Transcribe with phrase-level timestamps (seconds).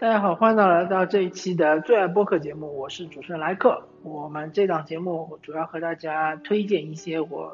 [0.00, 3.82] 大家好，欢迎来到这一期的最爱播客节目，我是主持人莱克。
[4.04, 7.52] 我们这档节目主要和大家推荐一些我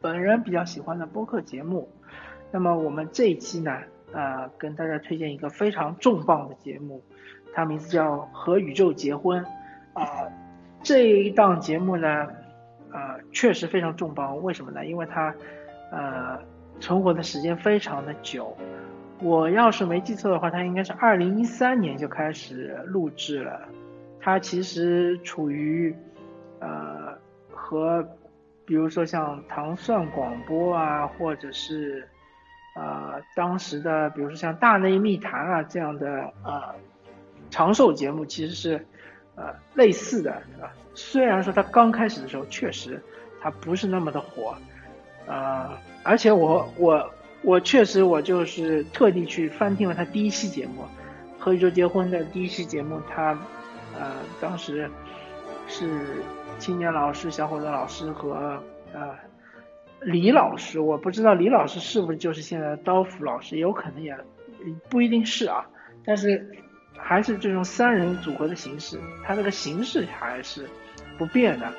[0.00, 1.88] 本人比较喜欢的播客节目。
[2.50, 3.78] 那么我们这一期呢，
[4.12, 7.04] 呃，跟大家推荐一个非常重磅的节目，
[7.54, 9.40] 它名字叫《和宇宙结婚》
[9.94, 10.28] 啊。
[10.82, 12.26] 这一档节目呢，
[12.92, 14.42] 呃，确实非常重磅。
[14.42, 14.84] 为什么呢？
[14.84, 15.32] 因为它
[15.92, 16.36] 呃
[16.80, 18.56] 存活的时间非常的久。
[19.22, 23.68] 我要是没记错的话，它应该是二零一三年就开始录制了。
[24.18, 25.94] 它其实处于
[26.58, 27.14] 呃
[27.52, 28.02] 和
[28.64, 32.08] 比如说像糖蒜广播啊，或者是
[32.74, 36.74] 呃当时的比如说像大内密谈啊这样的呃
[37.50, 38.86] 长寿节目，其实是
[39.36, 40.72] 呃类似的，对吧？
[40.94, 42.98] 虽然说它刚开始的时候确实
[43.40, 44.54] 它不是那么的火，
[45.26, 45.70] 呃，
[46.02, 47.10] 而且我我。
[47.42, 50.82] 我确实，我就是特地去翻听了他第一期节目，
[51.42, 53.00] 《和宇宙结婚》的第一期节目。
[53.08, 53.30] 他，
[53.98, 54.90] 呃，当时
[55.66, 56.22] 是
[56.58, 59.14] 青年老师、小伙子老师和呃
[60.00, 60.80] 李老师。
[60.80, 64.14] 我不知道李老师是不是就是现在的刀斧老师，有可能也
[64.90, 65.66] 不一定是啊。
[66.04, 66.46] 但是
[66.96, 70.68] 还是这种三人组合的形式，它这个形式还是
[71.16, 71.72] 不变的。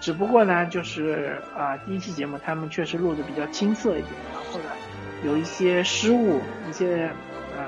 [0.00, 4.12] 只不过呢，就是啊，第一期节目他们确实录的比较青涩一点，
[5.24, 7.10] 有一些失误，一些
[7.56, 7.64] 呃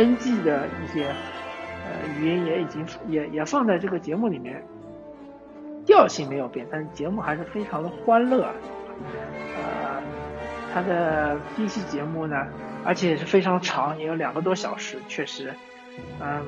[0.00, 4.62] NG 的一些呃语音也已经也也放在这个节目里面，
[5.84, 8.52] 调性没有变，但是节目还是非常的欢乐。
[9.56, 10.00] 呃，
[10.72, 12.46] 它的第一期节目呢，
[12.84, 15.52] 而且也是非常长，也有两个多小时，确实，
[16.20, 16.42] 嗯，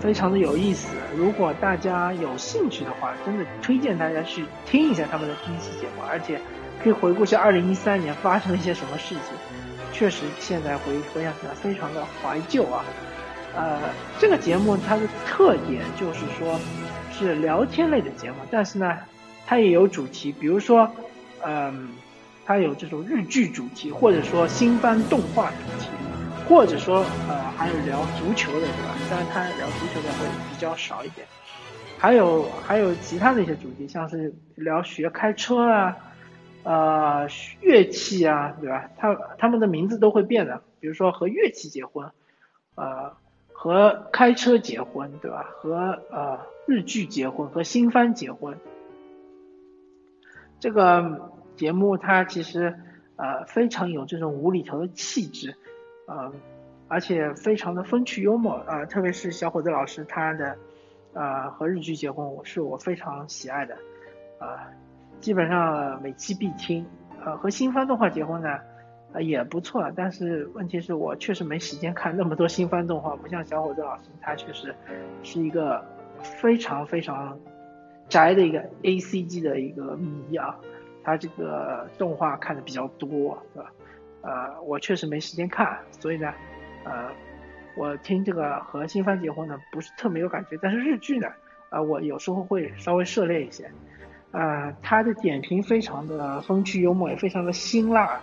[0.00, 0.96] 非常的有意思。
[1.16, 6.40] 如果大家有兴趣的话，真的推荐大家去听一下他们的第一期节目，而且。
[6.82, 9.22] 可以回顾一下二零一三年发生了一些什么事情，
[9.92, 12.84] 确实现在回回想起来非常的怀旧啊。
[13.54, 13.80] 呃，
[14.18, 16.58] 这个节目它的特点就是说，
[17.12, 18.96] 是聊天类的节目，但是呢，
[19.46, 20.90] 它也有主题，比如说，
[21.44, 21.90] 嗯，
[22.46, 25.88] 它有这种日剧主题，或者说新番动画主题，
[26.48, 28.94] 或者说呃还有聊足球的，对吧？
[29.10, 31.26] 当然它聊足球的会比较少一点，
[31.98, 35.96] 还有还有其他的一些主题，像是聊学开车啊。
[36.62, 37.26] 呃，
[37.62, 38.90] 乐器啊，对吧？
[38.98, 42.10] 他他们的名字都会变的，比如说和乐器结婚，
[42.74, 43.12] 呃，
[43.52, 45.50] 和开车结婚，对吧？
[45.54, 48.58] 和呃日剧结婚，和新番结婚。
[50.58, 52.78] 这个节目它其实
[53.16, 55.56] 呃非常有这种无厘头的气质，
[56.06, 56.30] 呃，
[56.88, 60.58] 而且非常的风趣幽默啊，特别是小伙子老师他的
[61.14, 63.78] 呃和日剧结婚，我是我非常喜爱的，
[64.38, 64.68] 啊。
[65.20, 66.84] 基本上每期必听，
[67.24, 68.58] 呃，和新番动画结婚呢，
[69.12, 74.74] 呃也不错，但是问题是我确实没时间看那么多新番动画，不像小伙子老师，他确实
[75.22, 75.84] 是一个
[76.22, 77.38] 非常非常
[78.08, 80.56] 宅的一个 A C G 的一个迷啊，
[81.04, 83.70] 他这个动画看的比较多，对吧？
[84.22, 86.32] 呃，我确实没时间看，所以呢，
[86.84, 87.10] 呃，
[87.76, 91.28] 我听这个和新番结婚呢不是特别有感觉，但是日剧呢，
[91.70, 93.70] 呃，我有时候会稍微涉猎一些。
[94.32, 98.20] 呃，他的点评非常的风趣幽默，也非常的辛辣，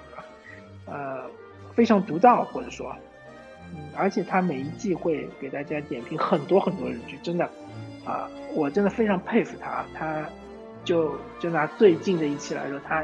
[0.86, 1.26] 呃，
[1.76, 2.96] 非常独到，或者说，
[3.74, 7.44] 嗯，而且他每一季会给大家点评很多很多日剧，真的，
[8.06, 10.24] 啊，我真的非常佩服他，他
[10.86, 13.04] 就就拿最近的一期来说，他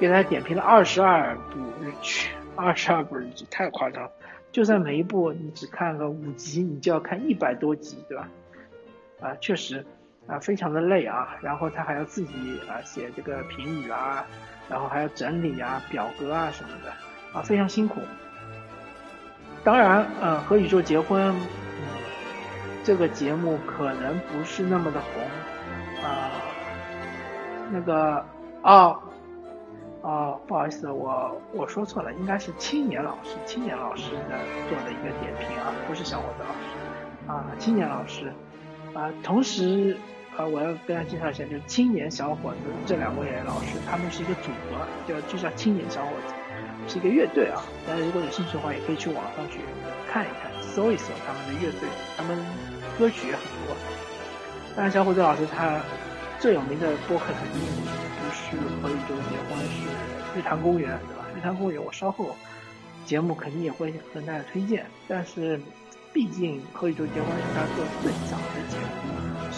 [0.00, 4.10] 给大家点评了二十二部日剧，二十二部日剧太夸张，
[4.50, 8.28] 就算每一部你只看个五集，你就要看一百多集，对吧？
[9.20, 9.86] 啊，确实。
[10.26, 14.24] 啊，非常的累啊，然后他还要自己啊写这个评语啊，
[14.68, 16.90] 然后还要整理啊表格啊什么的，
[17.38, 18.00] 啊非常辛苦。
[19.62, 21.34] 当然，呃，和宇宙结婚
[22.82, 25.22] 这个节目可能不是那么的红
[26.06, 26.30] 啊。
[27.72, 28.24] 那个
[28.62, 29.00] 哦
[30.02, 34.38] 哦，不好意思，我我说错了，应该是青年老师，青年老师的
[34.68, 38.30] 做的一个点评啊，不是小伙子老师啊，青年老师
[38.94, 39.96] 啊，同时。
[40.36, 46.34] 啊，我要跟大家介绍一下，就是青年小伙子这两位老师，他们是一个组合，叫就叫青年小伙子，
[46.88, 47.62] 是一个乐队啊。
[47.86, 49.60] 大家如果有兴趣的话，也可以去网上去
[50.10, 52.36] 看一看，搜一搜他们的乐队，他们
[52.98, 53.76] 歌曲也很多。
[54.74, 55.80] 当然，小伙子老师他
[56.40, 57.62] 最有名的播客肯定
[58.18, 61.24] 不是和宇宙结婚，是日坛公园，对吧？
[61.36, 62.34] 日坛公园我稍后
[63.06, 65.60] 节目肯定也会跟大家推荐，但是
[66.12, 68.63] 毕竟和宇宙结婚是他做最早的。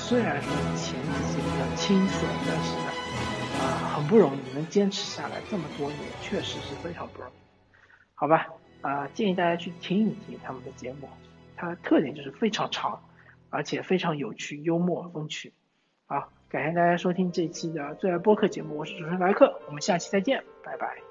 [0.08, 2.84] 虽然说前几期比较青涩，但是呢，
[3.58, 7.34] 啊，很不容易，能坚持下来这么多年，确实是非常不容易。
[8.14, 8.46] 好吧，
[8.82, 11.08] 啊，建议大家去听一听他们的节目。
[11.56, 13.02] 它的特点就是非常长，
[13.50, 15.52] 而且非常有趣、幽默、风趣。
[16.06, 21.05] 好，感谢大家收听这期的最爱播客节目，我是主持人莱克，我们下期再见，拜拜。